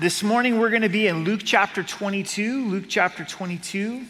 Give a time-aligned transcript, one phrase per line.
[0.00, 2.68] This morning we're going to be in Luke chapter 22.
[2.68, 4.04] Luke chapter 22.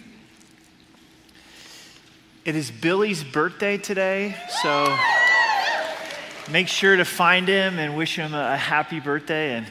[2.47, 4.97] It is Billy's birthday today, so
[6.51, 9.57] make sure to find him and wish him a happy birthday.
[9.57, 9.67] And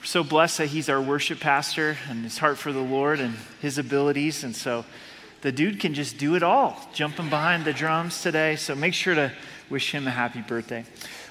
[0.00, 3.36] we're so blessed that he's our worship pastor and his heart for the Lord and
[3.60, 4.42] his abilities.
[4.42, 4.84] And so
[5.42, 8.56] the dude can just do it all, jumping behind the drums today.
[8.56, 9.30] So make sure to
[9.70, 10.84] wish him a happy birthday.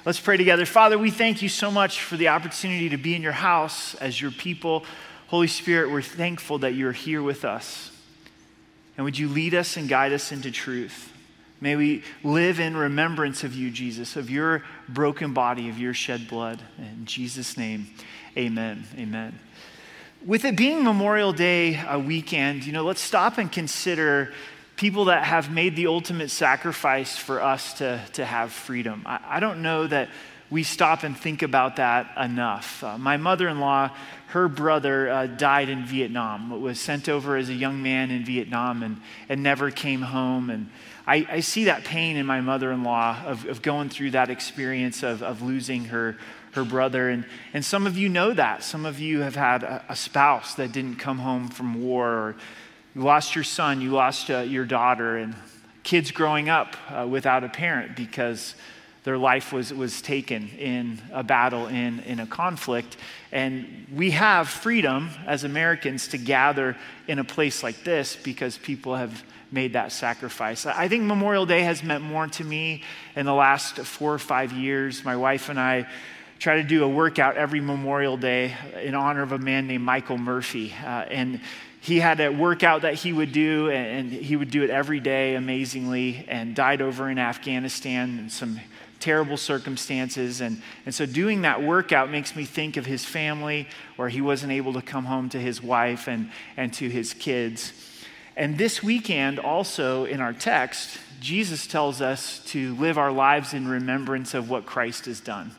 [0.06, 0.66] Let's pray together.
[0.66, 4.20] Father, we thank you so much for the opportunity to be in your house as
[4.20, 4.84] your people.
[5.28, 7.90] Holy Spirit, we're thankful that you're here with us.
[8.98, 11.14] And would you lead us and guide us into truth?
[11.62, 16.28] May we live in remembrance of you, Jesus, of your broken body, of your shed
[16.28, 16.62] blood.
[16.78, 17.88] In Jesus' name,
[18.36, 18.84] amen.
[18.98, 19.40] Amen.
[20.26, 24.34] With it being Memorial Day a weekend, you know, let's stop and consider
[24.76, 29.04] people that have made the ultimate sacrifice for us to, to have freedom.
[29.06, 30.10] I, I don't know that
[30.50, 32.84] we stop and think about that enough.
[32.84, 33.90] Uh, my mother in law,
[34.28, 38.84] her brother uh, died in Vietnam, was sent over as a young man in Vietnam
[38.84, 40.52] and, and never came home.
[40.52, 40.70] And
[41.08, 44.30] I, I see that pain in my mother in law of, of going through that
[44.30, 46.18] experience of, of losing her,
[46.52, 47.10] her brother.
[47.10, 48.64] And, and some of you know that.
[48.64, 52.36] Some of you have had a, a spouse that didn't come home from war, or
[52.96, 55.36] you lost your son, you lost uh, your daughter, and
[55.84, 58.56] kids growing up uh, without a parent because
[59.04, 62.96] their life was, was taken in a battle, in, in a conflict.
[63.32, 66.78] And we have freedom as Americans to gather
[67.08, 70.66] in a place like this because people have made that sacrifice.
[70.66, 72.84] I think Memorial Day has meant more to me
[73.16, 75.04] in the last four or five years.
[75.04, 75.88] My wife and I
[76.40, 80.18] try to do a workout every Memorial Day in honor of a man named Michael
[80.18, 80.74] Murphy.
[80.84, 81.42] Uh, and
[81.84, 85.36] he had a workout that he would do, and he would do it every day
[85.36, 88.62] amazingly, and died over in Afghanistan in some
[89.02, 90.40] terrible circumstances.
[90.40, 93.68] And, and so doing that workout makes me think of his family,
[93.98, 97.74] where he wasn't able to come home to his wife and, and to his kids.
[98.38, 103.68] And this weekend, also in our text, Jesus tells us to live our lives in
[103.68, 105.52] remembrance of what Christ has done.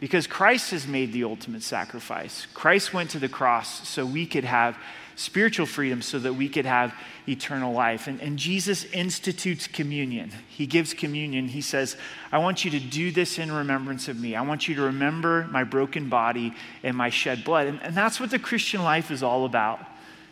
[0.00, 2.48] Because Christ has made the ultimate sacrifice.
[2.54, 4.76] Christ went to the cross so we could have
[5.20, 6.94] spiritual freedom so that we could have
[7.28, 8.06] eternal life.
[8.06, 10.32] And, and Jesus institutes communion.
[10.48, 11.48] He gives communion.
[11.48, 11.96] He says,
[12.32, 14.34] I want you to do this in remembrance of me.
[14.34, 17.66] I want you to remember my broken body and my shed blood.
[17.66, 19.80] And, and that's what the Christian life is all about.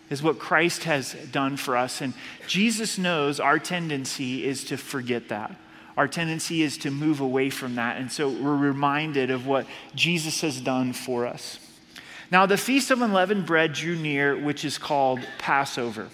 [0.09, 2.01] Is what Christ has done for us.
[2.01, 2.15] And
[2.47, 5.55] Jesus knows our tendency is to forget that
[5.99, 7.97] our tendency is to move away from that.
[7.97, 9.67] And so we're reminded of what
[9.97, 11.59] Jesus has done for us.
[12.31, 16.09] Now, the Feast of Unleavened Bread drew near, which is called Passover.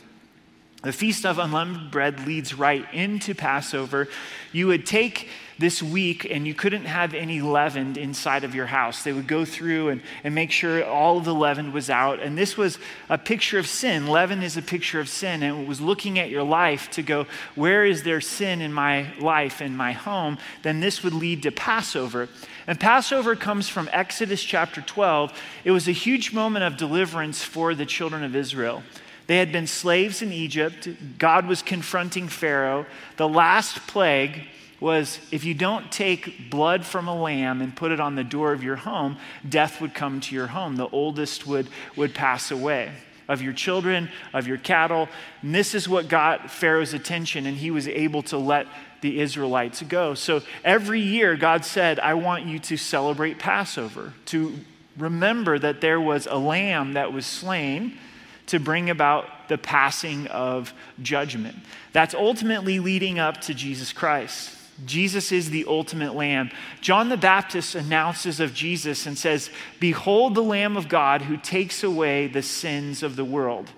[0.84, 4.06] The Feast of Unleavened Bread leads right into Passover.
[4.52, 9.02] You would take this week and you couldn't have any leavened inside of your house.
[9.02, 12.20] They would go through and, and make sure all of the leaven was out.
[12.20, 14.06] And this was a picture of sin.
[14.06, 15.42] Leaven is a picture of sin.
[15.42, 19.06] And it was looking at your life to go, where is there sin in my
[19.18, 20.36] life, in my home?
[20.62, 22.28] Then this would lead to Passover.
[22.66, 25.38] And Passover comes from Exodus chapter 12.
[25.64, 28.82] It was a huge moment of deliverance for the children of Israel.
[29.26, 30.88] They had been slaves in Egypt.
[31.18, 32.86] God was confronting Pharaoh.
[33.16, 34.48] The last plague
[34.80, 38.52] was if you don't take blood from a lamb and put it on the door
[38.52, 39.16] of your home,
[39.48, 40.76] death would come to your home.
[40.76, 42.90] The oldest would, would pass away
[43.28, 45.08] of your children, of your cattle.
[45.42, 48.66] And this is what got Pharaoh's attention, and he was able to let
[49.00, 50.14] the Israelites go.
[50.14, 54.58] So every year, God said, I want you to celebrate Passover, to
[54.96, 57.98] remember that there was a lamb that was slain
[58.46, 61.56] to bring about the passing of judgment.
[61.92, 64.50] That's ultimately leading up to Jesus Christ.
[64.84, 66.50] Jesus is the ultimate lamb.
[66.80, 71.84] John the Baptist announces of Jesus and says, Behold the Lamb of God who takes
[71.84, 73.70] away the sins of the world.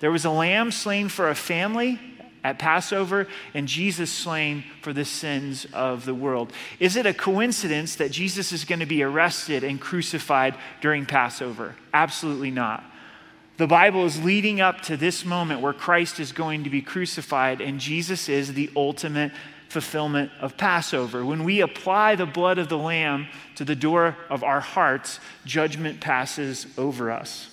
[0.00, 1.98] There was a lamb slain for a family
[2.44, 6.52] at Passover, and Jesus slain for the sins of the world.
[6.78, 11.74] Is it a coincidence that Jesus is going to be arrested and crucified during Passover?
[11.94, 12.84] Absolutely not.
[13.56, 17.60] The Bible is leading up to this moment where Christ is going to be crucified,
[17.60, 19.32] and Jesus is the ultimate
[19.68, 21.24] fulfillment of Passover.
[21.24, 23.26] When we apply the blood of the Lamb
[23.56, 27.50] to the door of our hearts, judgment passes over us.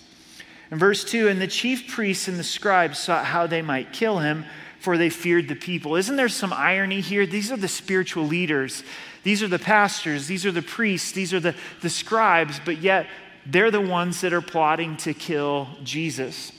[0.71, 4.19] In verse 2, and the chief priests and the scribes sought how they might kill
[4.19, 4.45] him,
[4.79, 5.95] for they feared the people.
[5.95, 7.25] Isn't there some irony here?
[7.25, 8.83] These are the spiritual leaders,
[9.23, 13.07] these are the pastors, these are the priests, these are the, the scribes, but yet
[13.45, 16.51] they're the ones that are plotting to kill Jesus.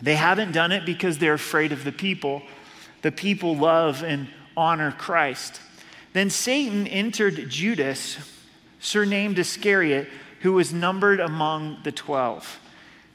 [0.00, 2.42] They haven't done it because they're afraid of the people.
[3.02, 5.60] The people love and honor Christ.
[6.12, 8.18] Then Satan entered Judas,
[8.80, 10.08] surnamed Iscariot,
[10.40, 12.60] who was numbered among the 12.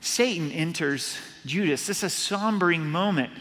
[0.02, 1.88] Satan enters Judas.
[1.88, 3.32] This is a sombering moment.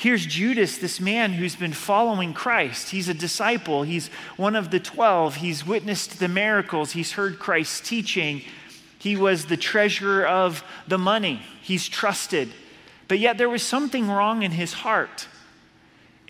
[0.00, 2.88] Here's Judas, this man who's been following Christ.
[2.88, 4.08] He's a disciple, he's
[4.38, 5.36] one of the 12.
[5.36, 8.42] He's witnessed the miracles, he's heard Christ's teaching.
[8.98, 12.50] He was the treasurer of the money, he's trusted.
[13.08, 15.26] But yet there was something wrong in his heart.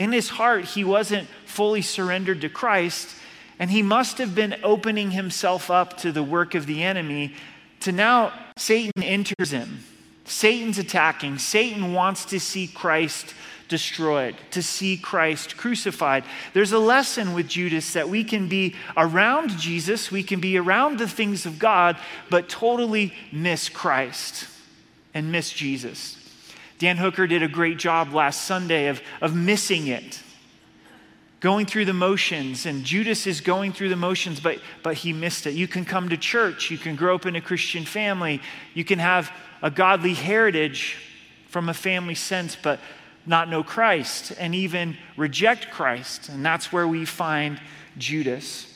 [0.00, 3.14] In his heart, he wasn't fully surrendered to Christ,
[3.58, 7.35] and he must have been opening himself up to the work of the enemy.
[7.81, 9.85] To now, Satan enters him.
[10.25, 11.37] Satan's attacking.
[11.37, 13.35] Satan wants to see Christ
[13.69, 16.25] destroyed, to see Christ crucified.
[16.55, 20.99] There's a lesson with Judas that we can be around Jesus, we can be around
[20.99, 21.99] the things of God,
[22.31, 24.49] but totally miss Christ
[25.12, 26.17] and miss Jesus.
[26.80, 30.22] Dan Hooker did a great job last Sunday of, of missing it,
[31.40, 35.46] going through the motions, and Judas is going through the motions, but, but he missed
[35.46, 35.52] it.
[35.52, 38.40] You can come to church, you can grow up in a Christian family,
[38.72, 39.30] you can have
[39.62, 40.96] a godly heritage
[41.48, 42.80] from a family sense, but
[43.26, 46.30] not know Christ and even reject Christ.
[46.30, 47.60] And that's where we find
[47.98, 48.69] Judas.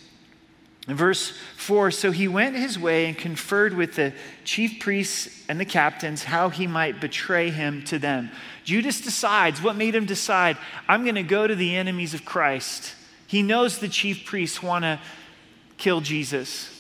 [0.87, 4.13] In verse 4 So he went his way and conferred with the
[4.45, 8.31] chief priests and the captains how he might betray him to them.
[8.65, 10.57] Judas decides what made him decide
[10.89, 12.95] I'm going to go to the enemies of Christ.
[13.27, 15.01] He knows the chief priests want to
[15.77, 16.71] kill Jesus,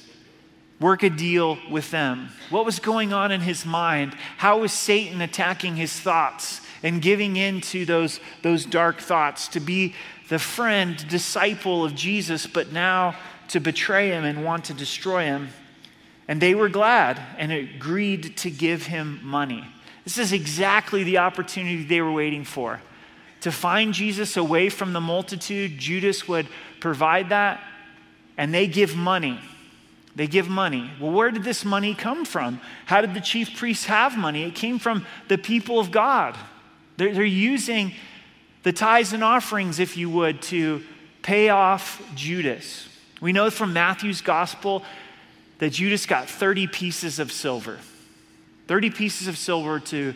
[0.78, 2.28] work a deal with them.
[2.50, 4.14] What was going on in his mind?
[4.36, 9.60] How was Satan attacking his thoughts and giving in to those, those dark thoughts, to
[9.60, 9.94] be
[10.28, 13.16] the friend, disciple of Jesus, but now
[13.48, 15.48] to betray him and want to destroy him.
[16.26, 19.64] And they were glad and agreed to give him money.
[20.04, 22.80] This is exactly the opportunity they were waiting for.
[23.42, 26.46] To find Jesus away from the multitude, Judas would
[26.80, 27.62] provide that,
[28.38, 29.38] and they give money.
[30.16, 30.90] They give money.
[31.00, 32.60] Well, where did this money come from?
[32.86, 34.44] How did the chief priests have money?
[34.44, 36.38] It came from the people of God.
[36.96, 37.92] They're, they're using
[38.62, 40.82] the tithes and offerings, if you would, to
[41.22, 42.88] pay off Judas.
[43.24, 44.84] We know from Matthew's gospel
[45.56, 47.78] that Judas got 30 pieces of silver.
[48.66, 50.12] 30 pieces of silver to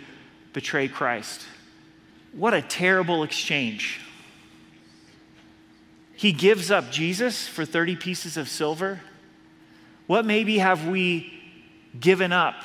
[0.53, 1.41] betray Christ.
[2.33, 4.03] What a terrible exchange.
[6.17, 9.01] He gives up Jesus for 30 pieces of silver.
[10.07, 11.33] What maybe have we
[11.99, 12.63] given up?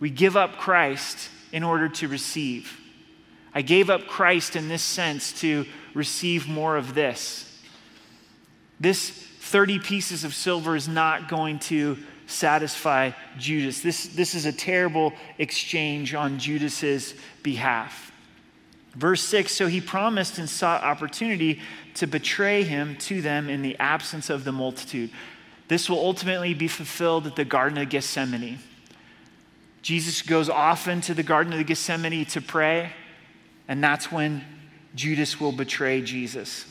[0.00, 2.80] We give up Christ in order to receive.
[3.54, 7.54] I gave up Christ in this sense to receive more of this.
[8.80, 13.82] This 30 pieces of silver is not going to satisfy Judas.
[13.82, 18.12] This, this is a terrible exchange on Judas's behalf.
[18.94, 21.60] Verse 6 So he promised and sought opportunity
[21.96, 25.10] to betray him to them in the absence of the multitude.
[25.68, 28.58] This will ultimately be fulfilled at the Garden of Gethsemane.
[29.82, 32.90] Jesus goes often to the Garden of Gethsemane to pray,
[33.68, 34.44] and that's when
[34.94, 36.64] Judas will betray Jesus.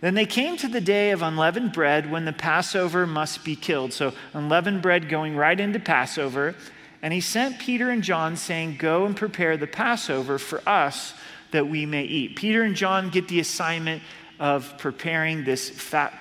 [0.00, 3.92] Then they came to the day of unleavened bread when the Passover must be killed.
[3.92, 6.54] So, unleavened bread going right into Passover.
[7.02, 11.14] And he sent Peter and John, saying, Go and prepare the Passover for us
[11.50, 12.36] that we may eat.
[12.36, 14.02] Peter and John get the assignment
[14.38, 15.72] of preparing this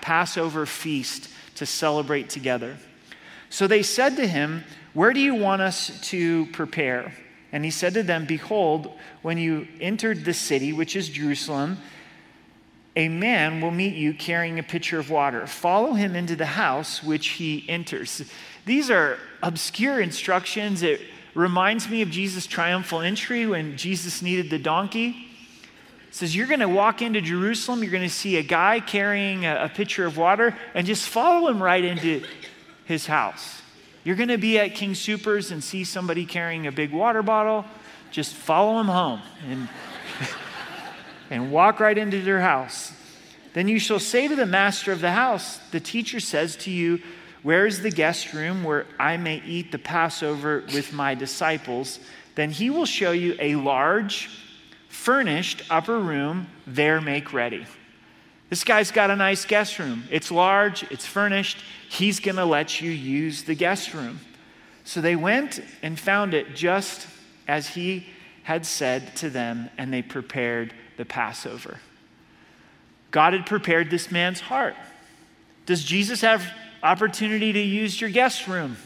[0.02, 2.78] Passover feast to celebrate together.
[3.50, 4.64] So they said to him,
[4.94, 7.14] Where do you want us to prepare?
[7.52, 8.92] And he said to them, Behold,
[9.22, 11.78] when you entered the city, which is Jerusalem,
[12.98, 15.46] a man will meet you carrying a pitcher of water.
[15.46, 18.24] Follow him into the house which he enters.
[18.66, 20.82] These are obscure instructions.
[20.82, 21.02] It
[21.36, 25.10] reminds me of Jesus' triumphal entry when Jesus needed the donkey.
[26.10, 29.46] It says, You're going to walk into Jerusalem, you're going to see a guy carrying
[29.46, 32.24] a, pitcher of water, and just follow him right into
[32.86, 33.62] his house.
[34.06, 37.64] You're going to be at King Soopers and see somebody carrying a big water bottle,
[38.10, 39.22] just follow him home.
[39.48, 39.70] And
[41.30, 42.92] and walk right into their house.
[43.54, 47.02] Then you shall say to the master of the house, The teacher says to you,
[47.44, 52.00] Where is the guest room where I may eat the Passover with my disciples?
[52.36, 54.30] Then he will show you a large,
[54.90, 57.66] furnished upper room, there make ready.
[58.50, 60.04] This guy's got a nice guest room.
[60.10, 61.64] It's large, it's furnished.
[61.90, 64.20] He's going to let you use the guest room.
[64.84, 67.08] So they went and found it just
[67.48, 68.08] as he
[68.44, 71.80] had said to them, and they prepared the Passover.
[73.12, 74.76] God had prepared this man's heart.
[75.66, 76.44] Does Jesus have
[76.84, 78.78] opportunity to use your guest room?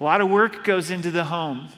[0.00, 1.68] A lot of work goes into the home.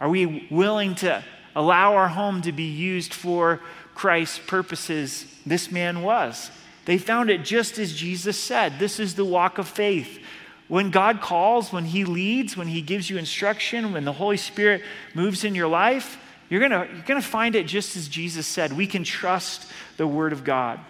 [0.00, 1.24] Are we willing to
[1.56, 3.60] allow our home to be used for
[3.94, 5.26] Christ's purposes?
[5.44, 6.50] This man was.
[6.84, 8.78] They found it just as Jesus said.
[8.78, 10.20] This is the walk of faith.
[10.68, 14.82] when God calls, when He leads, when He gives you instruction, when the Holy Spirit
[15.14, 18.72] moves in your life, you're gonna, you're gonna find it just as Jesus said.
[18.72, 20.80] We can trust the Word of God.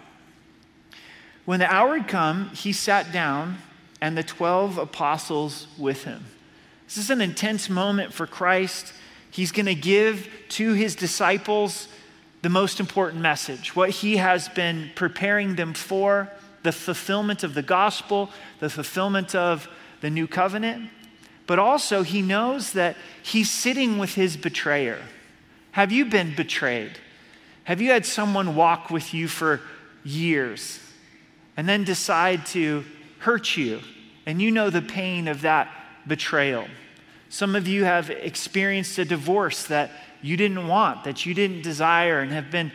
[1.45, 3.57] When the hour had come, He sat down
[4.01, 6.25] and the 12 apostles with Him.
[6.85, 8.93] This is an intense moment for Christ.
[9.31, 11.87] He's gonna give to His disciples
[12.41, 16.29] the most important message, what He has been preparing them for
[16.65, 19.69] the fulfillment of the gospel, the fulfillment of
[20.01, 20.89] the new covenant,
[21.47, 24.99] but also he knows that he's sitting with his betrayer.
[25.75, 26.97] Have you been betrayed?
[27.65, 29.59] Have you had someone walk with you for
[30.05, 30.79] years
[31.57, 32.85] and then decide to
[33.19, 33.81] hurt you?
[34.25, 35.67] And you know the pain of that
[36.07, 36.65] betrayal.
[37.27, 39.91] Some of you have experienced a divorce that
[40.21, 42.71] you didn't want, that you didn't desire, and have been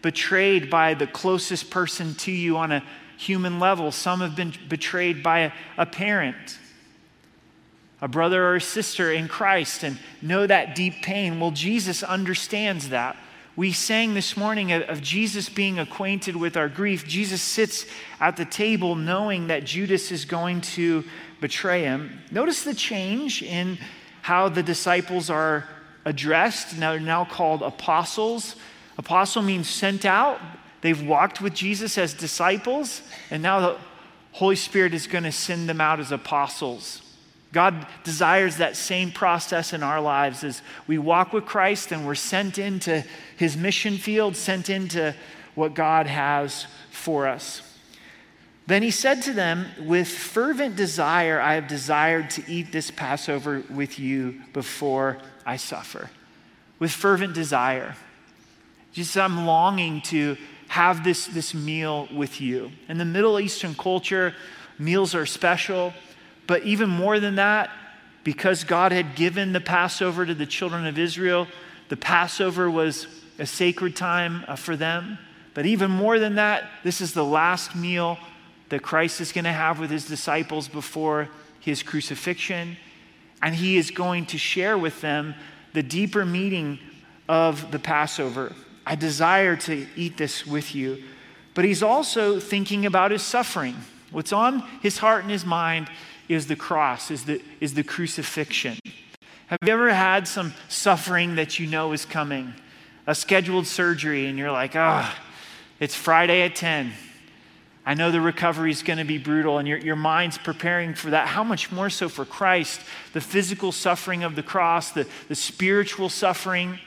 [0.00, 2.84] betrayed by the closest person to you on a
[3.18, 3.90] human level.
[3.90, 6.60] Some have been betrayed by a, a parent,
[8.00, 11.40] a brother or a sister in Christ, and know that deep pain.
[11.40, 13.16] Well, Jesus understands that.
[13.56, 17.06] We sang this morning of, Jesus being acquainted with our grief.
[17.06, 17.86] Jesus sits
[18.20, 21.04] at the table knowing that Judas is going to
[21.40, 22.20] betray him.
[22.30, 23.78] Notice the change in
[24.20, 25.64] how the disciples are
[26.04, 26.76] addressed.
[26.76, 28.56] Now, they're now called apostles.
[28.98, 30.38] Apostle means sent out.
[30.82, 33.00] They've walked with Jesus as disciples,
[33.30, 33.78] and now the
[34.32, 37.00] Holy Spirit is going to send them out as apostles.
[37.56, 42.14] God desires that same process in our lives as we walk with Christ and we're
[42.14, 43.02] sent into
[43.38, 45.14] his mission field, sent into
[45.54, 47.62] what God has for us.
[48.66, 53.62] Then he said to them, With fervent desire, I have desired to eat this Passover
[53.70, 56.10] with you before I suffer.
[56.78, 57.96] With fervent desire.
[58.92, 60.36] Just I'm longing to
[60.68, 62.70] have this, this meal with you.
[62.90, 64.34] In the Middle Eastern culture,
[64.78, 65.94] meals are special,
[66.46, 67.70] but even more than that,
[68.24, 71.46] because God had given the Passover to the children of Israel,
[71.88, 73.06] the Passover was
[73.38, 75.18] a sacred time uh, for them.
[75.54, 78.18] But even more than that, this is the last meal
[78.68, 81.28] that Christ is going to have with his disciples before
[81.60, 82.76] his crucifixion.
[83.42, 85.34] And he is going to share with them
[85.72, 86.78] the deeper meaning
[87.28, 88.52] of the Passover.
[88.84, 91.02] I desire to eat this with you.
[91.54, 93.76] But he's also thinking about his suffering.
[94.10, 95.88] What's on his heart and his mind
[96.28, 98.78] is the cross, is the, is the crucifixion.
[99.46, 102.54] Have you ever had some suffering that you know is coming?
[103.06, 105.24] A scheduled surgery, and you're like, ah, oh,
[105.78, 106.92] it's Friday at 10.
[107.88, 111.10] I know the recovery is going to be brutal, and your, your mind's preparing for
[111.10, 111.28] that.
[111.28, 112.80] How much more so for Christ?
[113.12, 116.80] The physical suffering of the cross, the, the spiritual suffering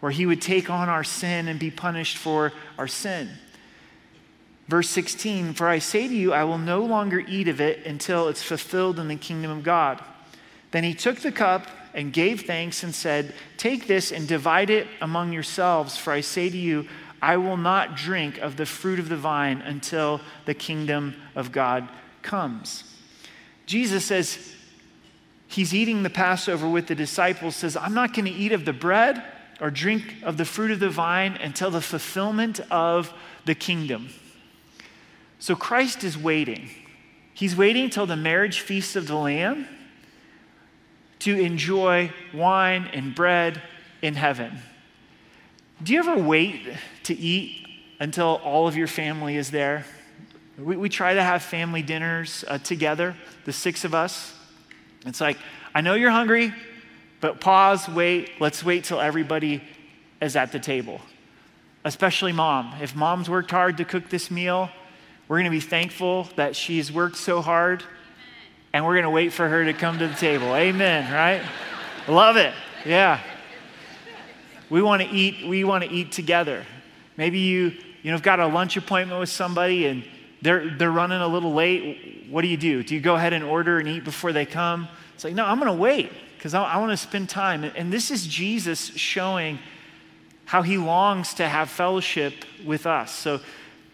[0.00, 3.28] where he would take on our sin and be punished for our sin.
[4.68, 8.28] Verse 16, for I say to you, I will no longer eat of it until
[8.28, 10.02] it's fulfilled in the kingdom of God.
[10.72, 14.88] Then he took the cup and gave thanks and said, Take this and divide it
[15.00, 16.86] among yourselves, for I say to you,
[17.22, 21.88] I will not drink of the fruit of the vine until the kingdom of God
[22.22, 22.84] comes.
[23.66, 24.54] Jesus says,
[25.48, 28.72] He's eating the Passover with the disciples, says, I'm not going to eat of the
[28.72, 29.22] bread
[29.60, 34.10] or drink of the fruit of the vine until the fulfillment of the kingdom.
[35.38, 36.70] So Christ is waiting.
[37.34, 39.68] He's waiting until the marriage feast of the Lamb
[41.20, 43.62] to enjoy wine and bread
[44.02, 44.58] in heaven.
[45.82, 46.62] Do you ever wait
[47.04, 47.66] to eat
[48.00, 49.84] until all of your family is there?
[50.58, 53.14] We, we try to have family dinners uh, together,
[53.44, 54.34] the six of us.
[55.04, 55.36] It's like,
[55.74, 56.54] I know you're hungry,
[57.20, 59.62] but pause, wait, let's wait till everybody
[60.22, 61.00] is at the table,
[61.84, 62.74] especially mom.
[62.80, 64.70] If mom's worked hard to cook this meal,
[65.28, 67.82] we're going to be thankful that she's worked so hard,
[68.72, 70.54] and we're going to wait for her to come to the table.
[70.54, 71.42] Amen, right?
[72.08, 72.54] Love it.
[72.84, 73.20] Yeah.
[74.70, 76.64] We want to eat, we want to eat together.
[77.16, 80.04] Maybe you, you know, have got a lunch appointment with somebody and
[80.42, 82.26] they're, they're running a little late.
[82.30, 82.82] What do you do?
[82.82, 84.88] Do you go ahead and order and eat before they come?
[85.14, 87.64] It's like, no, I'm going to wait because I, I want to spend time.
[87.64, 89.58] And this is Jesus showing
[90.44, 93.12] how he longs to have fellowship with us.
[93.12, 93.40] So,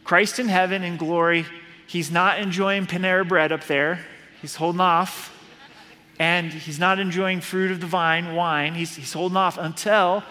[0.05, 1.47] Christ in heaven in glory,
[1.87, 4.01] he's not enjoying Panera bread up there,
[4.41, 5.31] he's holding off.
[6.19, 8.75] And he's not enjoying fruit of the vine, wine.
[8.75, 10.23] He's, he's holding off until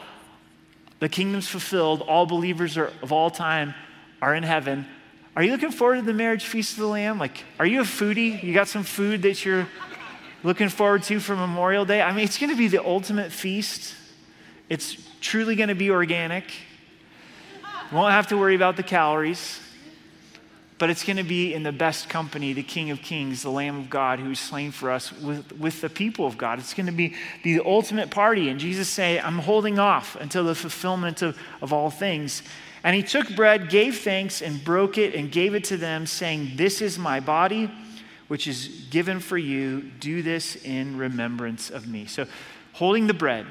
[0.99, 2.01] the kingdom's fulfilled.
[2.01, 3.73] All believers are, of all time
[4.21, 4.85] are in heaven.
[5.35, 7.17] Are you looking forward to the marriage feast of the Lamb?
[7.17, 8.41] Like, are you a foodie?
[8.41, 9.67] You got some food that you're
[10.43, 12.01] looking forward to for Memorial Day.
[12.01, 13.95] I mean, it's going to be the ultimate feast.
[14.69, 16.45] It's truly going to be organic.
[17.91, 19.59] Won't have to worry about the calories.
[20.77, 23.77] but it's going to be in the best company, the King of Kings, the Lamb
[23.77, 26.57] of God who's slain for us with, with the people of God.
[26.57, 28.49] It's going to be the ultimate party.
[28.49, 32.41] And Jesus say, I'm holding off until the fulfillment of, of all things.
[32.83, 36.53] And he took bread, gave thanks, and broke it and gave it to them, saying,
[36.55, 37.69] This is my body,
[38.27, 39.81] which is given for you.
[39.99, 42.07] Do this in remembrance of me.
[42.07, 42.25] So,
[42.73, 43.45] holding the bread,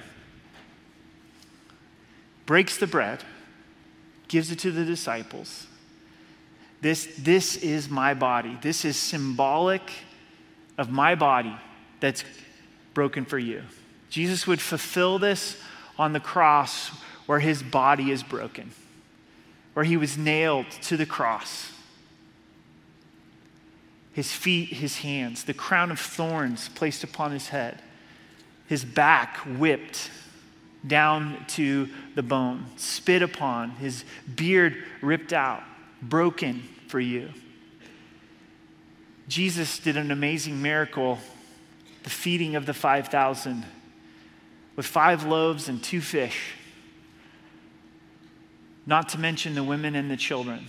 [2.44, 3.23] breaks the bread,
[4.30, 5.66] gives it to the disciples.
[6.80, 8.56] This, this is my body.
[8.62, 9.82] This is symbolic
[10.78, 11.54] of my body
[11.99, 12.22] that's
[12.94, 13.62] broken for you.
[14.08, 15.60] Jesus would fulfill this
[15.99, 16.90] on the cross
[17.26, 18.70] where his body is broken,
[19.75, 21.72] where he was nailed to the cross.
[24.12, 27.82] His feet, his hands, the crown of thorns placed upon his head,
[28.68, 30.08] his back whipped
[30.87, 35.62] down to the bone, spit upon, his beard ripped out,
[36.02, 37.30] broken for you.
[39.28, 41.18] Jesus did an amazing miracle,
[42.02, 43.64] the feeding of the 5,000
[44.76, 46.54] with five loaves and two fish,
[48.87, 50.66] not to mention the women and the children.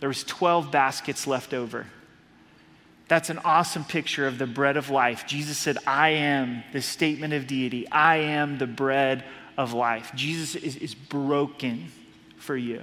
[0.00, 1.86] There was 12 baskets left over.
[3.08, 5.26] That's an awesome picture of the bread of life.
[5.26, 7.88] Jesus said, I am the statement of deity.
[7.90, 9.24] I am the bread
[9.56, 10.12] of life.
[10.14, 11.90] Jesus is, is broken
[12.36, 12.82] for you.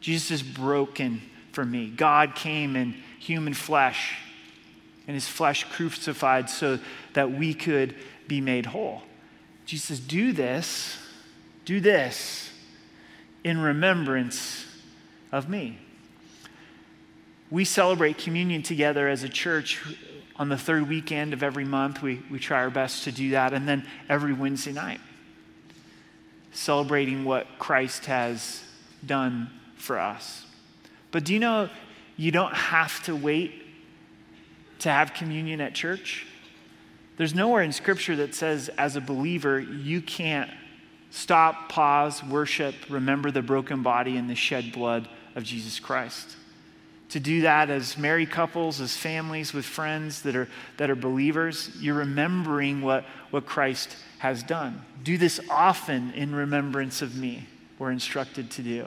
[0.00, 1.22] Jesus is broken
[1.52, 1.88] for me.
[1.88, 4.18] God came in human flesh,
[5.08, 6.78] and his flesh crucified so
[7.14, 7.94] that we could
[8.28, 9.02] be made whole.
[9.64, 10.98] Jesus says, Do this,
[11.64, 12.52] do this
[13.42, 14.66] in remembrance
[15.32, 15.78] of me
[17.50, 19.82] we celebrate communion together as a church
[20.36, 22.02] on the third weekend of every month.
[22.02, 23.52] We, we try our best to do that.
[23.52, 25.00] And then every Wednesday night,
[26.52, 28.62] celebrating what Christ has
[29.04, 30.44] done for us.
[31.10, 31.68] But do you know
[32.16, 33.62] you don't have to wait
[34.80, 36.26] to have communion at church?
[37.16, 40.50] There's nowhere in Scripture that says, as a believer, you can't
[41.10, 46.36] stop, pause, worship, remember the broken body and the shed blood of Jesus Christ
[47.10, 51.70] to do that as married couples, as families, with friends that are, that are believers.
[51.80, 54.82] You're remembering what, what Christ has done.
[55.02, 57.46] Do this often in remembrance of me,
[57.78, 58.86] we're instructed to do.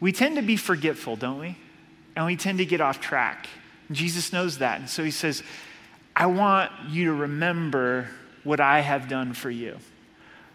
[0.00, 1.56] We tend to be forgetful, don't we?
[2.14, 3.48] And we tend to get off track.
[3.90, 4.80] Jesus knows that.
[4.80, 5.42] And so he says,
[6.14, 8.08] I want you to remember
[8.44, 9.78] what I have done for you.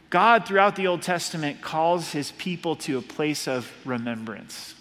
[0.10, 4.76] God, throughout the Old Testament, calls his people to a place of remembrance.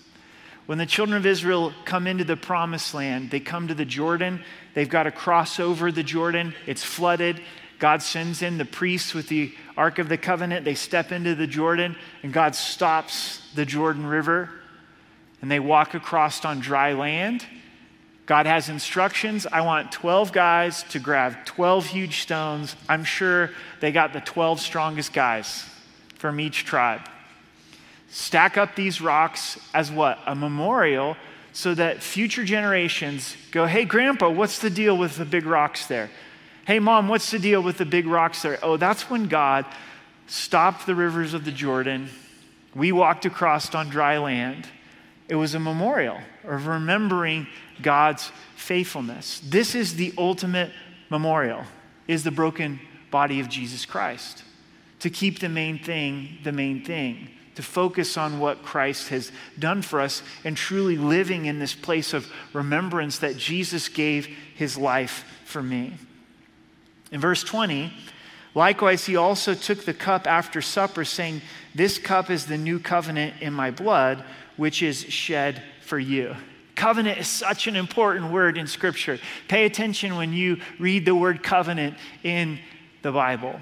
[0.66, 4.42] When the children of Israel come into the promised land, they come to the Jordan.
[4.74, 6.54] They've got to cross over the Jordan.
[6.66, 7.40] It's flooded.
[7.78, 10.64] God sends in the priests with the Ark of the Covenant.
[10.64, 14.50] They step into the Jordan, and God stops the Jordan River,
[15.40, 17.44] and they walk across on dry land.
[18.24, 19.48] God has instructions.
[19.50, 22.76] I want 12 guys to grab 12 huge stones.
[22.88, 25.64] I'm sure they got the 12 strongest guys
[26.18, 27.00] from each tribe
[28.12, 30.18] stack up these rocks as what?
[30.26, 31.16] A memorial
[31.52, 36.10] so that future generations go, hey, Grandpa, what's the deal with the big rocks there?
[36.66, 38.58] Hey, Mom, what's the deal with the big rocks there?
[38.62, 39.64] Oh, that's when God
[40.26, 42.10] stopped the rivers of the Jordan.
[42.74, 44.68] We walked across on dry land.
[45.28, 47.46] It was a memorial of remembering
[47.80, 49.40] God's faithfulness.
[49.42, 50.70] This is the ultimate
[51.08, 51.64] memorial,
[52.06, 52.78] is the broken
[53.10, 54.44] body of Jesus Christ.
[55.00, 59.82] To keep the main thing the main thing to focus on what Christ has done
[59.82, 65.24] for us and truly living in this place of remembrance that Jesus gave his life
[65.44, 65.94] for me.
[67.10, 67.92] In verse 20,
[68.54, 71.42] likewise, he also took the cup after supper, saying,
[71.74, 74.24] This cup is the new covenant in my blood,
[74.56, 76.34] which is shed for you.
[76.74, 79.18] Covenant is such an important word in Scripture.
[79.46, 82.58] Pay attention when you read the word covenant in
[83.02, 83.60] the Bible.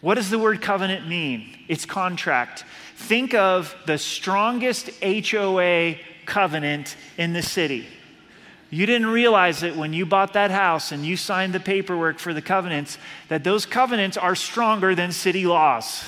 [0.00, 1.58] What does the word covenant mean?
[1.66, 2.64] It's contract.
[2.96, 7.86] Think of the strongest HOA covenant in the city.
[8.70, 12.34] You didn't realize it when you bought that house and you signed the paperwork for
[12.34, 16.04] the covenants that those covenants are stronger than city laws.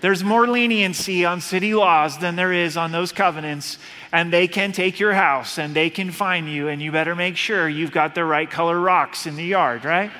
[0.00, 3.78] There's more leniency on city laws than there is on those covenants,
[4.12, 7.36] and they can take your house and they can fine you, and you better make
[7.36, 10.12] sure you've got the right color rocks in the yard, right?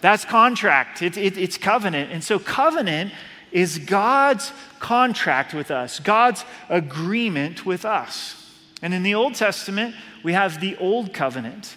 [0.00, 2.12] That's contract, it, it, it's covenant.
[2.12, 3.12] And so, covenant
[3.54, 8.52] is God's contract with us, God's agreement with us.
[8.82, 11.76] And in the Old Testament, we have the Old Covenant.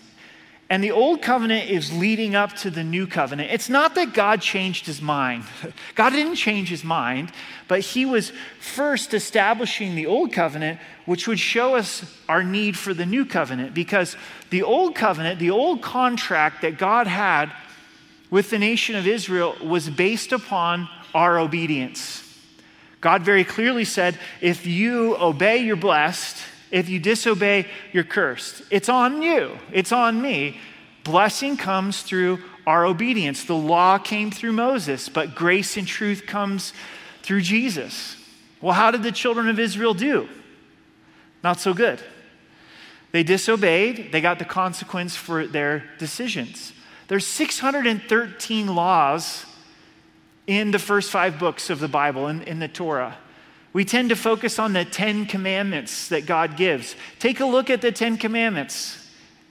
[0.70, 3.52] And the old covenant is leading up to the new covenant.
[3.52, 5.46] It's not that God changed his mind.
[5.96, 7.32] God didn't change his mind,
[7.70, 12.94] but he was first establishing the old covenant, which would show us our need for
[12.94, 13.74] the new covenant.
[13.74, 14.18] Because
[14.50, 17.50] the old covenant, the old contract that God had
[18.30, 22.24] with the nation of Israel, was based upon our obedience.
[23.02, 26.38] God very clearly said, if you obey, you're blessed.
[26.72, 28.64] If you disobey, you're cursed.
[28.72, 30.60] It's on you, it's on me.
[31.04, 33.46] Blessing comes through our obedience.
[33.46, 36.74] The law came through Moses, but grace and truth comes
[37.24, 38.18] through Jesus.
[38.62, 40.28] Well, how did the children of Israel do?
[41.44, 42.02] Not so good.
[43.14, 46.74] They disobeyed, they got the consequence for their decisions.
[47.08, 49.46] There's 613 laws
[50.48, 53.18] in the first five books of the Bible, in, in the Torah.
[53.74, 56.96] We tend to focus on the Ten Commandments that God gives.
[57.20, 59.08] Take a look at the Ten Commandments,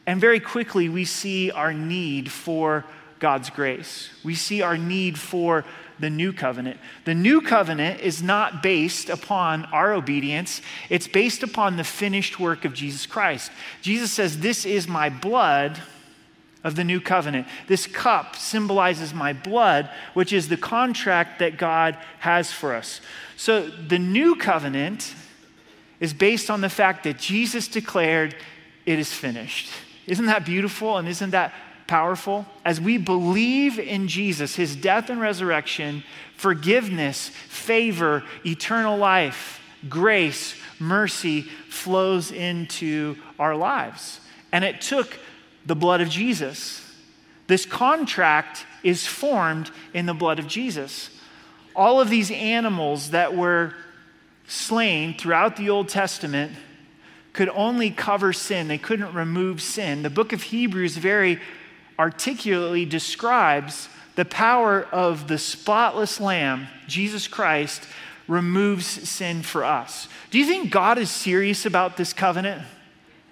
[0.07, 2.85] and very quickly we see our need for
[3.19, 4.11] God's grace.
[4.25, 5.65] We see our need for
[5.99, 6.79] the new covenant.
[7.05, 12.65] The new covenant is not based upon our obedience, it's based upon the finished work
[12.65, 13.51] of Jesus Christ.
[13.83, 15.81] Jesus says, This is my blood
[16.67, 17.47] of the new covenant.
[17.69, 23.01] This cup symbolizes my blood, which is the contract that God has for us.
[23.37, 25.15] So the new covenant
[26.01, 28.35] is based on the fact that Jesus declared,
[28.85, 29.71] It is finished.
[30.09, 31.55] Isn't that beautiful and isn't that
[31.87, 32.45] powerful?
[32.65, 36.03] As we believe in Jesus, his death and resurrection,
[36.37, 44.19] forgiveness, favor, eternal life, grace, mercy flows into our lives.
[44.51, 45.17] And it took
[45.67, 46.83] the blood of Jesus.
[47.47, 51.11] This contract is formed in the blood of Jesus.
[51.75, 53.75] All of these animals that were
[54.49, 56.53] slain throughout the Old Testament
[57.33, 60.03] could only cover sin, they couldn't remove sin.
[60.03, 61.39] The book of Hebrews very
[61.99, 67.87] articulately describes the power of the spotless Lamb, Jesus Christ,
[68.27, 70.09] removes sin for us.
[70.31, 72.63] Do you think God is serious about this covenant?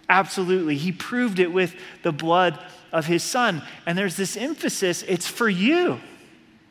[0.08, 0.76] Absolutely.
[0.76, 2.58] He proved it with the blood
[2.92, 3.62] of his son.
[3.86, 6.00] And there's this emphasis it's for you.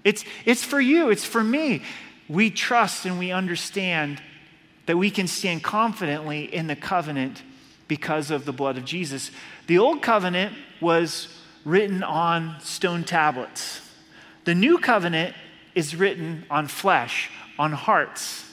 [0.03, 1.81] It's, it's for you, it's for me.
[2.27, 4.21] We trust and we understand
[4.85, 7.41] that we can stand confidently in the covenant
[7.87, 9.31] because of the blood of Jesus.
[9.67, 11.27] The old covenant was
[11.63, 13.81] written on stone tablets,
[14.43, 15.35] the new covenant
[15.73, 18.43] is written on flesh, on hearts.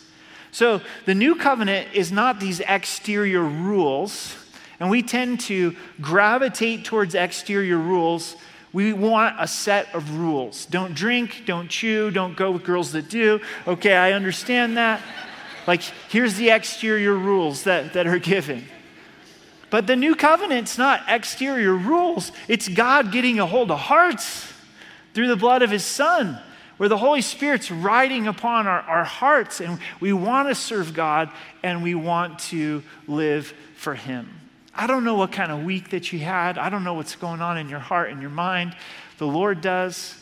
[0.53, 4.37] So the new covenant is not these exterior rules
[4.81, 8.35] and we tend to gravitate towards exterior rules.
[8.73, 10.65] We want a set of rules.
[10.67, 13.41] Don't drink, don't chew, don't go with girls that do.
[13.67, 15.03] Okay, I understand that.
[15.67, 18.65] Like, here's the exterior rules that, that are given.
[19.69, 24.51] But the new covenant's not exterior rules, it's God getting a hold of hearts
[25.13, 26.39] through the blood of his son,
[26.79, 31.31] where the Holy Spirit's riding upon our, our hearts, and we want to serve God
[31.63, 34.40] and we want to live for him.
[34.81, 36.57] I don't know what kind of week that you had.
[36.57, 38.75] I don't know what's going on in your heart and your mind.
[39.19, 40.15] The Lord does.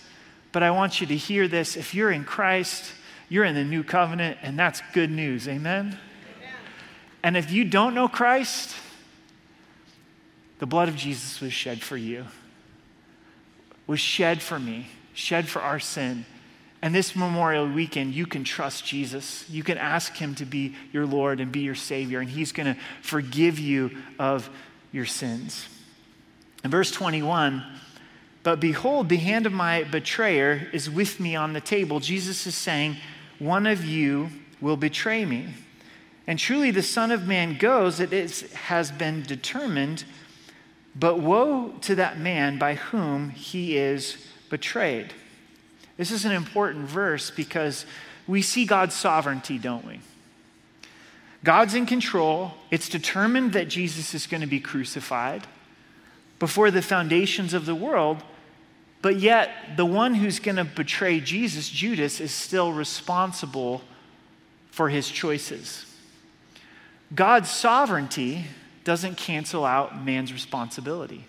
[0.51, 1.77] But I want you to hear this.
[1.77, 2.93] If you're in Christ,
[3.29, 5.47] you're in the new covenant, and that's good news.
[5.47, 5.97] Amen?
[5.97, 5.97] Amen?
[7.23, 8.75] And if you don't know Christ,
[10.59, 12.25] the blood of Jesus was shed for you,
[13.87, 16.27] was shed for me, shed for our sin.
[16.81, 19.49] And this Memorial Weekend, you can trust Jesus.
[19.51, 22.73] You can ask Him to be your Lord and be your Savior, and He's going
[22.73, 24.49] to forgive you of
[24.93, 25.69] your sins.
[26.63, 27.65] In verse 21,
[28.43, 32.01] but behold, the hand of my betrayer is with me on the table.
[32.01, 32.97] Jesus is saying,
[33.39, 35.49] One of you will betray me.
[36.27, 40.05] And truly, the Son of Man goes, it is, has been determined,
[40.95, 45.15] but woe to that man by whom he is betrayed.
[45.99, 47.85] This is an important verse because
[48.27, 50.01] we see God's sovereignty, don't we?
[51.45, 52.53] God's in control.
[52.71, 55.47] It's determined that Jesus is going to be crucified
[56.39, 58.23] before the foundations of the world.
[59.03, 63.83] But yet, the one who's going to betray Jesus, Judas, is still responsible
[64.71, 65.85] for his choices.
[67.15, 68.45] God's sovereignty
[68.85, 71.27] doesn't cancel out man's responsibility.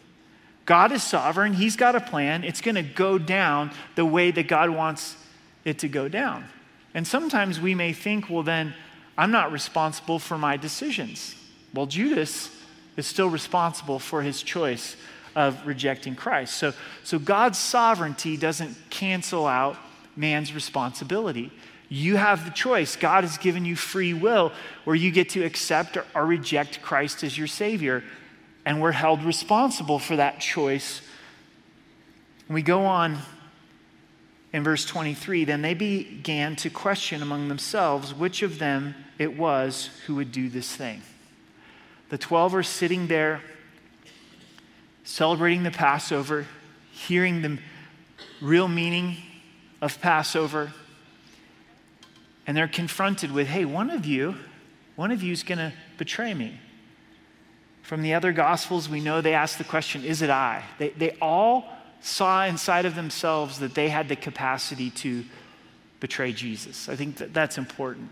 [0.69, 2.43] God is sovereign, He's got a plan.
[2.43, 5.17] It's going to go down the way that God wants
[5.65, 6.45] it to go down.
[6.93, 8.75] And sometimes we may think, well, then
[9.17, 11.35] I'm not responsible for my decisions.
[11.73, 12.55] Well, Judas
[12.97, 14.95] is still responsible for his choice
[15.35, 16.53] of rejecting Christ.
[16.53, 19.75] So, so God's sovereignty doesn't cancel out
[20.15, 21.51] man's responsibility.
[21.89, 22.95] You have the choice.
[22.95, 24.51] God has given you free will
[24.83, 28.03] where you get to accept or, or reject Christ as your Savior.
[28.69, 31.01] And we're held responsible for that choice.
[32.47, 33.17] we go on
[34.53, 39.89] in verse 23 then they began to question among themselves which of them it was
[40.05, 41.01] who would do this thing.
[42.09, 43.41] The 12 are sitting there
[45.03, 46.45] celebrating the Passover,
[46.91, 47.57] hearing the
[48.39, 49.17] real meaning
[49.81, 50.73] of Passover,
[52.45, 54.35] and they're confronted with, hey, one of you,
[54.95, 56.59] one of you is going to betray me.
[57.89, 60.63] From the other Gospels, we know they ask the question, is it I?
[60.77, 61.65] They, they all
[62.01, 65.25] saw inside of themselves that they had the capacity to
[65.99, 66.87] betray Jesus.
[66.87, 68.11] I think that that's important.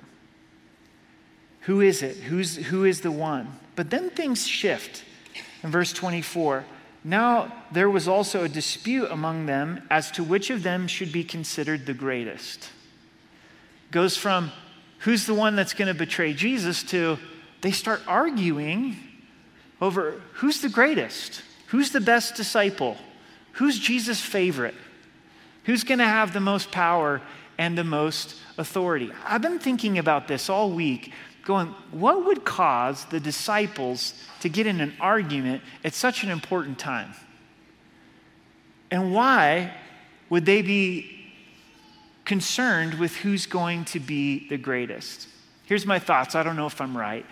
[1.61, 2.17] Who is it?
[2.17, 3.59] Who's, who is the one?
[3.75, 5.03] But then things shift.
[5.61, 6.65] In verse 24,
[7.03, 11.23] now there was also a dispute among them as to which of them should be
[11.23, 12.71] considered the greatest
[13.91, 14.51] goes from
[15.01, 17.19] who's the one that's going to betray Jesus to
[17.61, 18.97] they start arguing
[19.81, 22.97] over who's the greatest, who's the best disciple,
[23.53, 24.75] who's Jesus' favorite,
[25.65, 27.21] who's going to have the most power
[27.57, 29.11] and the most authority.
[29.25, 31.13] I've been thinking about this all week,
[31.43, 36.77] going, what would cause the disciples to get in an argument at such an important
[36.77, 37.13] time?
[38.91, 39.73] And why
[40.29, 41.17] would they be
[42.27, 45.29] concerned with who's going to be the greatest.
[45.63, 46.35] Here's my thoughts.
[46.35, 47.25] I don't know if I'm right.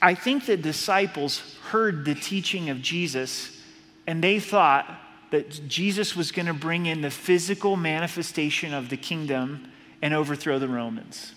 [0.00, 3.60] I think the disciples heard the teaching of Jesus
[4.06, 4.88] and they thought
[5.30, 10.58] that Jesus was going to bring in the physical manifestation of the kingdom and overthrow
[10.58, 11.32] the Romans.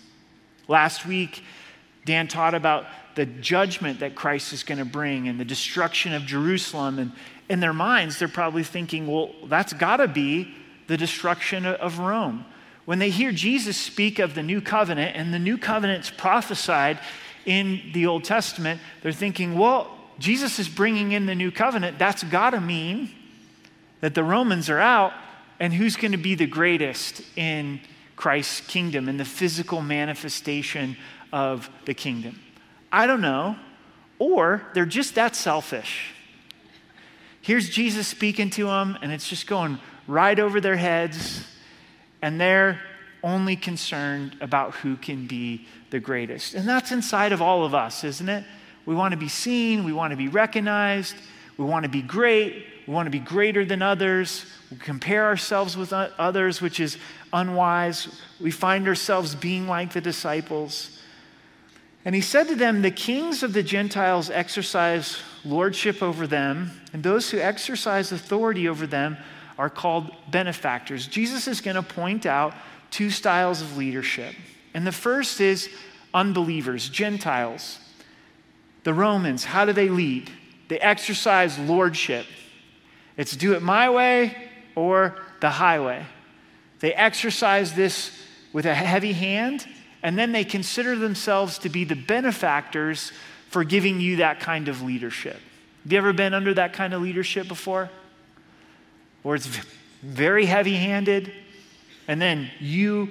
[0.68, 1.42] Last week,
[2.06, 6.24] Dan taught about the judgment that Christ is going to bring and the destruction of
[6.24, 6.98] Jerusalem.
[6.98, 7.12] And
[7.50, 10.54] in their minds, they're probably thinking, well, that's got to be
[10.86, 12.46] the destruction of Rome
[12.84, 16.98] when they hear Jesus speak of the new covenant and the new covenant's prophesied
[17.46, 21.98] in the Old Testament, they're thinking, well, Jesus is bringing in the new covenant.
[21.98, 23.10] That's got to mean
[24.00, 25.12] that the Romans are out,
[25.60, 27.80] and who's going to be the greatest in
[28.16, 30.96] Christ's kingdom, in the physical manifestation
[31.32, 32.40] of the kingdom?
[32.90, 33.56] I don't know.
[34.18, 36.14] Or they're just that selfish.
[37.40, 41.46] Here's Jesus speaking to them, and it's just going right over their heads
[42.22, 42.80] and they're
[43.22, 46.54] only concerned about who can be the greatest.
[46.54, 48.44] And that's inside of all of us, isn't it?
[48.84, 51.14] We want to be seen, we want to be recognized,
[51.56, 54.46] we want to be great, we want to be greater than others.
[54.70, 56.96] We compare ourselves with others, which is
[57.32, 58.20] unwise.
[58.40, 60.98] We find ourselves being like the disciples.
[62.04, 67.02] And he said to them, The kings of the Gentiles exercise lordship over them, and
[67.02, 69.16] those who exercise authority over them
[69.58, 71.06] are called benefactors.
[71.06, 72.54] Jesus is going to point out
[72.92, 74.34] two styles of leadership.
[74.72, 75.68] And the first is
[76.14, 77.80] unbelievers, Gentiles.
[78.84, 80.30] The Romans, how do they lead?
[80.68, 82.26] They exercise lordship.
[83.16, 86.06] It's do it my way or the highway.
[86.78, 88.16] They exercise this
[88.52, 89.66] with a heavy hand,
[90.04, 93.10] and then they consider themselves to be the benefactors
[93.48, 95.36] for giving you that kind of leadership.
[95.82, 97.90] Have you ever been under that kind of leadership before?
[99.24, 99.46] or it's
[100.02, 101.32] very heavy handed.
[102.08, 103.10] And then you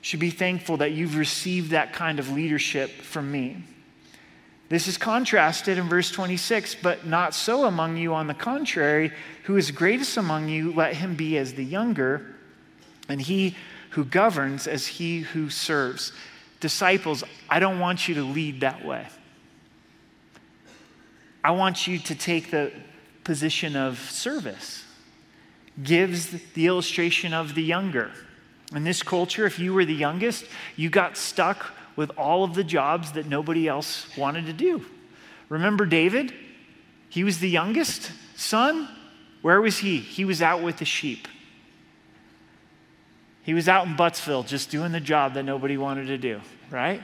[0.00, 3.64] should be thankful that you've received that kind of leadership from me.
[4.68, 8.14] This is contrasted in verse 26, but not so among you.
[8.14, 9.12] On the contrary,
[9.44, 12.34] who is greatest among you, let him be as the younger,
[13.08, 13.54] and he
[13.90, 16.12] who governs as he who serves.
[16.60, 19.06] Disciples, I don't want you to lead that way.
[21.44, 22.72] I want you to take the
[23.24, 24.84] position of service
[25.82, 28.10] gives the illustration of the younger.
[28.74, 30.44] In this culture, if you were the youngest,
[30.76, 34.84] you got stuck with all of the jobs that nobody else wanted to do.
[35.48, 36.32] Remember David?
[37.08, 38.88] He was the youngest son.
[39.42, 39.98] Where was he?
[39.98, 41.28] He was out with the sheep.
[43.42, 47.02] He was out in Buttsville just doing the job that nobody wanted to do, right?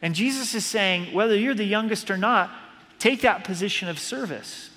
[0.00, 2.50] And Jesus is saying, whether you're the youngest or not,
[2.98, 4.70] take that position of service.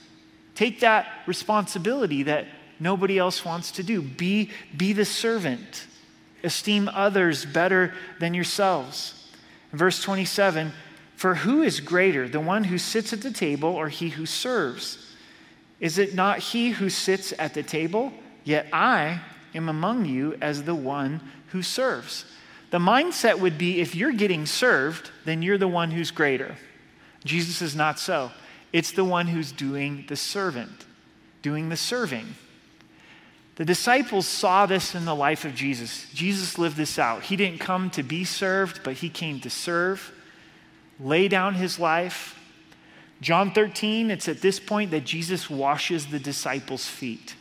[0.54, 2.48] Take that responsibility that
[2.82, 4.02] nobody else wants to do.
[4.02, 5.86] Be, be the servant.
[6.44, 9.30] Esteem others better than yourselves.
[9.72, 10.74] verse 27
[11.15, 14.98] For who is greater, the one who sits at the table or he who serves?
[15.80, 18.12] Is it not he who sits at the table?
[18.44, 19.22] Yet I
[19.54, 22.26] am among you as the one who serves.
[22.72, 26.56] The mindset would be if you're getting served, then you're the one who's greater.
[27.26, 28.32] Jesus is not so.
[28.72, 30.86] It's the one who's doing the servant,
[31.41, 32.36] doing the serving.
[33.62, 36.08] The disciples saw this in the life of Jesus.
[36.15, 37.21] Jesus lived this out.
[37.21, 40.12] He didn't come to be served, but he came to serve,
[41.00, 42.39] lay down his life,
[43.21, 47.36] John 13, it's at this point that Jesus washes the disciples' feet.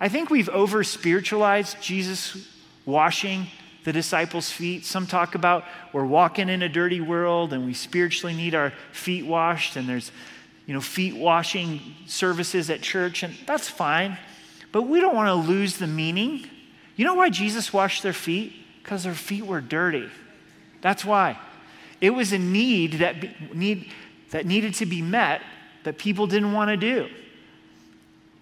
[0.00, 2.48] I think we've over spiritualized Jesus
[2.84, 3.46] washing
[3.84, 4.84] the disciples' feet.
[4.84, 9.24] Some talk about we're walking in a dirty world and we spiritually need our feet
[9.24, 10.10] washed, and there's
[10.66, 14.18] you know, feet washing services at church, and that's fine.
[14.72, 16.46] But we don't want to lose the meaning.
[16.96, 18.52] You know why Jesus washed their feet?
[18.82, 20.08] Because their feet were dirty.
[20.80, 21.38] That's why.
[22.00, 23.90] It was a need that, be, need
[24.30, 25.42] that needed to be met
[25.84, 27.08] that people didn't want to do.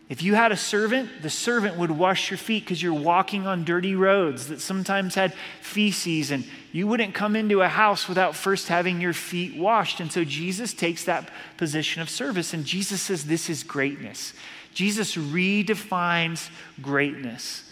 [0.08, 3.64] If you had a servant, the servant would wash your feet because you're walking on
[3.64, 8.68] dirty roads that sometimes had feces, and you wouldn't come into a house without first
[8.68, 9.98] having your feet washed.
[9.98, 14.32] And so Jesus takes that position of service, and Jesus says, This is greatness.
[14.76, 16.50] Jesus redefines
[16.82, 17.64] greatness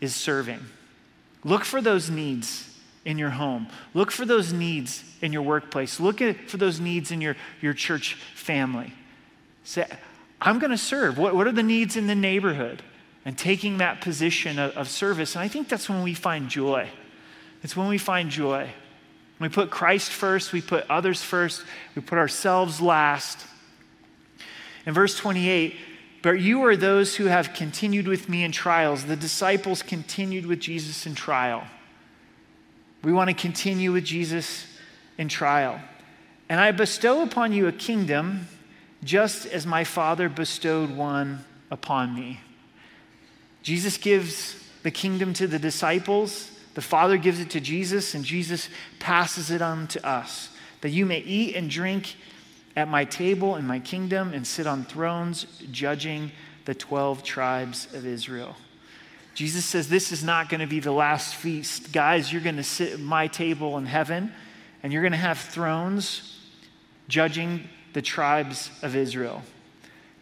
[0.00, 0.58] is serving.
[1.44, 3.68] Look for those needs in your home.
[3.94, 6.00] Look for those needs in your workplace.
[6.00, 8.92] Look at, for those needs in your, your church family.
[9.62, 9.86] Say,
[10.40, 11.16] I'm going to serve.
[11.16, 12.82] What, what are the needs in the neighborhood?
[13.24, 15.36] And taking that position of, of service.
[15.36, 16.88] And I think that's when we find joy.
[17.62, 18.68] It's when we find joy.
[19.38, 21.62] We put Christ first, we put others first,
[21.94, 23.46] we put ourselves last.
[24.86, 25.76] In verse 28,
[26.22, 29.04] but you are those who have continued with me in trials.
[29.04, 31.64] The disciples continued with Jesus in trial.
[33.02, 34.66] We want to continue with Jesus
[35.16, 35.80] in trial.
[36.48, 38.48] And I bestow upon you a kingdom,
[39.04, 42.40] just as my Father bestowed one upon me.
[43.62, 48.68] Jesus gives the kingdom to the disciples, the Father gives it to Jesus, and Jesus
[48.98, 50.50] passes it on to us,
[50.80, 52.16] that you may eat and drink
[52.76, 56.30] at my table in my kingdom and sit on thrones judging
[56.64, 58.56] the 12 tribes of Israel.
[59.34, 61.92] Jesus says, This is not going to be the last feast.
[61.92, 64.32] Guys, you're going to sit at my table in heaven
[64.82, 66.40] and you're going to have thrones
[67.08, 69.42] judging the tribes of Israel.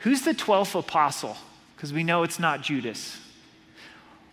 [0.01, 1.37] Who's the 12th apostle?
[1.75, 3.19] Because we know it's not Judas.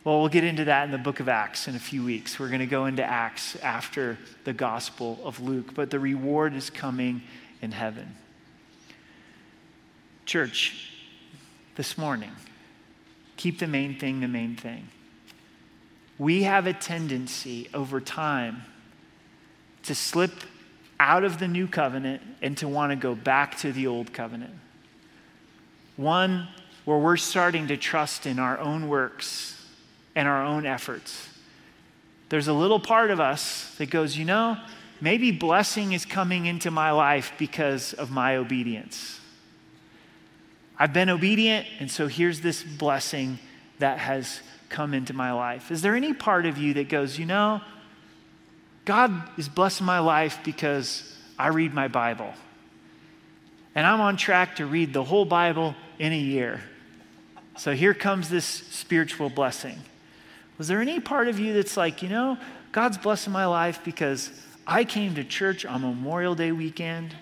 [0.04, 2.38] Well, we'll get into that in the book of Acts in a few weeks.
[2.38, 6.70] We're going to go into Acts after the Gospel of Luke, but the reward is
[6.70, 7.22] coming
[7.64, 8.14] in heaven.
[10.26, 10.92] Church,
[11.76, 12.32] this morning,
[13.38, 14.90] keep the main thing the main thing.
[16.20, 18.64] We have a tendency over time
[19.84, 20.32] to slip
[21.00, 24.54] out of the new covenant and to want to go back to the old covenant.
[25.96, 26.50] One
[26.84, 29.66] where we're starting to trust in our own works
[30.16, 31.30] and our own efforts.
[32.28, 34.58] There's a little part of us that goes, you know,
[35.02, 39.20] maybe blessing is coming into my life because of my obedience.
[40.78, 43.40] I've been obedient, and so here's this blessing
[43.80, 45.72] that has come into my life.
[45.72, 47.62] Is there any part of you that goes, you know,
[48.86, 52.34] God is blessing my life because I read my Bible?
[53.76, 56.62] And I'm on track to read the whole Bible in a year.
[57.58, 59.78] So here comes this spiritual blessing.
[60.58, 62.38] Was there any part of you that's like, you know,
[62.72, 64.32] God's blessing my life because
[64.66, 67.14] I came to church on Memorial Day weekend,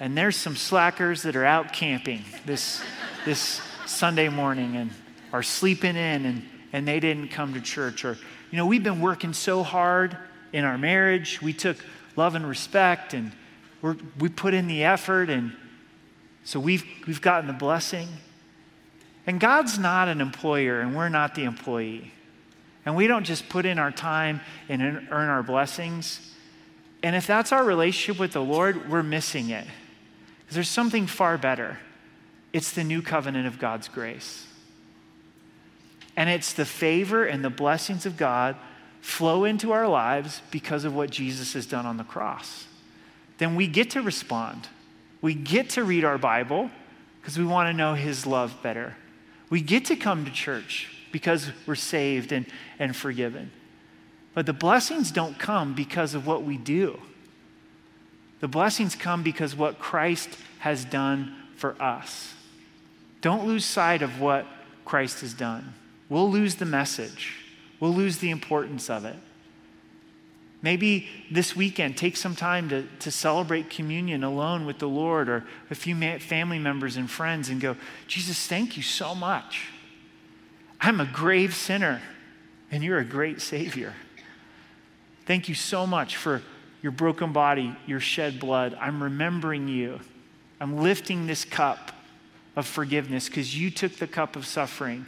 [0.00, 2.80] and there's some slackers that are out camping this,
[3.26, 4.90] this Sunday morning and
[5.34, 6.42] are sleeping in, and,
[6.72, 8.06] and they didn't come to church.
[8.06, 8.16] Or,
[8.50, 10.16] you know, we've been working so hard
[10.54, 11.42] in our marriage.
[11.42, 11.76] We took
[12.16, 13.32] love and respect, and
[13.82, 15.52] we're, we put in the effort, and
[16.44, 18.08] so we've, we've gotten the blessing.
[19.26, 22.12] And God's not an employer, and we're not the employee.
[22.86, 24.40] And we don't just put in our time
[24.70, 26.32] and earn our blessings.
[27.02, 29.66] And if that's our relationship with the Lord, we're missing it.
[30.40, 31.78] Because there's something far better.
[32.52, 34.46] It's the new covenant of God's grace.
[36.16, 38.56] And it's the favor and the blessings of God
[39.00, 42.66] flow into our lives because of what Jesus has done on the cross.
[43.38, 44.68] Then we get to respond.
[45.20, 46.70] We get to read our Bible
[47.20, 48.96] because we want to know His love better.
[49.50, 52.46] We get to come to church because we're saved and,
[52.78, 53.50] and forgiven.
[54.36, 57.00] But the blessings don't come because of what we do.
[58.40, 62.34] The blessings come because what Christ has done for us.
[63.22, 64.44] Don't lose sight of what
[64.84, 65.72] Christ has done.
[66.10, 67.46] We'll lose the message,
[67.80, 69.16] we'll lose the importance of it.
[70.60, 75.46] Maybe this weekend, take some time to, to celebrate communion alone with the Lord or
[75.70, 77.74] a few family members and friends and go,
[78.06, 79.68] Jesus, thank you so much.
[80.78, 82.02] I'm a grave sinner,
[82.70, 83.94] and you're a great Savior.
[85.26, 86.42] Thank you so much for
[86.82, 88.76] your broken body, your shed blood.
[88.80, 90.00] I'm remembering you.
[90.60, 91.92] I'm lifting this cup
[92.54, 95.04] of forgiveness because you took the cup of suffering.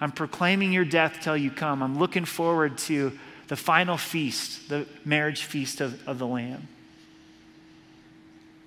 [0.00, 1.82] I'm proclaiming your death till you come.
[1.82, 6.68] I'm looking forward to the final feast, the marriage feast of, of the Lamb.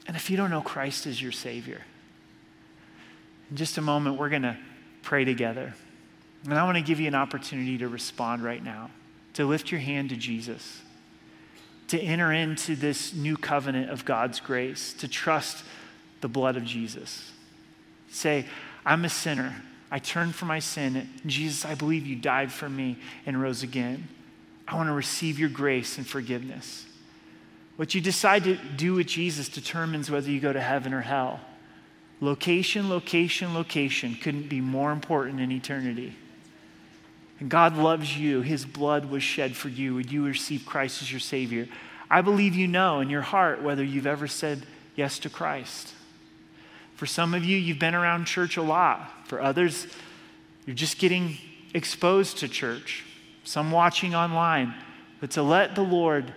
[0.07, 1.81] And if you don't know Christ as your Savior,
[3.49, 4.57] in just a moment, we're going to
[5.03, 5.73] pray together.
[6.45, 8.89] And I want to give you an opportunity to respond right now,
[9.37, 10.81] to lift your hand to Jesus,
[11.87, 15.63] to enter into this new covenant of God's grace, to trust
[16.21, 17.31] the blood of Jesus.
[18.09, 18.47] Say,
[18.83, 19.61] I'm a sinner.
[19.91, 21.07] I turn from my sin.
[21.23, 24.07] Jesus, I believe you died for me and rose again.
[24.67, 26.87] I want to receive your grace and forgiveness.
[27.75, 31.41] What you decide to do with Jesus determines whether you go to heaven or hell.
[32.21, 36.15] Location, location, location couldn't be more important in eternity.
[37.39, 38.41] And God loves you.
[38.41, 39.95] His blood was shed for you.
[39.95, 41.67] Would you receive Christ as your Savior?
[42.09, 44.63] I believe you know in your heart whether you've ever said
[44.95, 45.93] yes to Christ.
[46.95, 49.27] For some of you, you've been around church a lot.
[49.27, 49.85] For others,
[50.65, 51.37] you're just getting
[51.73, 53.05] exposed to church.
[53.43, 54.73] Some watching online.
[55.19, 56.33] But to let the Lord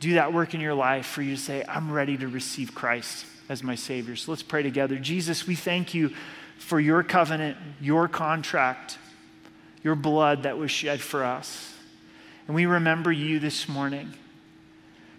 [0.00, 3.26] do that work in your life for you to say, I'm ready to receive Christ
[3.50, 4.16] as my Savior.
[4.16, 4.96] So let's pray together.
[4.96, 6.10] Jesus, we thank you
[6.58, 8.98] for your covenant, your contract,
[9.82, 11.74] your blood that was shed for us.
[12.46, 14.12] And we remember you this morning.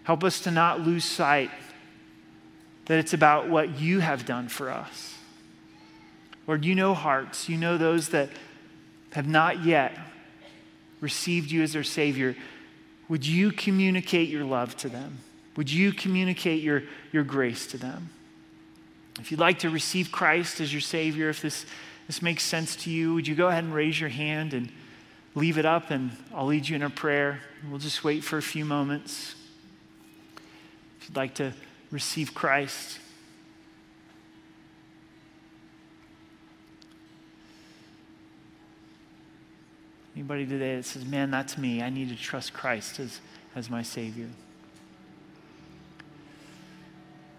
[0.04, 1.50] Help us to not lose sight
[2.86, 5.16] that it's about what you have done for us.
[6.46, 7.48] Lord, you know hearts.
[7.48, 8.28] You know those that
[9.12, 9.96] have not yet
[11.00, 12.36] received you as their Savior.
[13.08, 15.18] Would you communicate your love to them?
[15.56, 16.82] Would you communicate your,
[17.12, 18.10] your grace to them?
[19.20, 21.66] If you'd like to receive Christ as your Savior, if this,
[22.06, 24.70] this makes sense to you, would you go ahead and raise your hand and
[25.34, 27.40] leave it up, and I'll lead you in a prayer.
[27.68, 29.34] We'll just wait for a few moments.
[31.00, 31.52] If you'd like to
[31.90, 32.98] receive Christ.
[40.14, 41.82] Anybody today that says, man, that's me.
[41.82, 43.20] I need to trust Christ as,
[43.56, 44.28] as my Savior.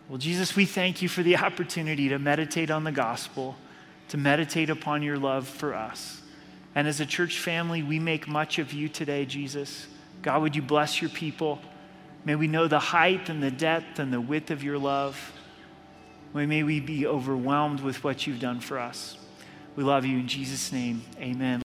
[0.10, 3.56] Well, Jesus, we thank you for the opportunity to meditate on the gospel,
[4.10, 6.22] to meditate upon your love for us.
[6.76, 9.88] And as a church family, we make much of you today, Jesus.
[10.22, 11.60] God, would you bless your people?
[12.26, 15.32] May we know the height and the depth and the width of your love.
[16.34, 19.18] May we be overwhelmed with what you've done for us.
[19.76, 21.04] We love you in Jesus' name.
[21.20, 21.62] Amen.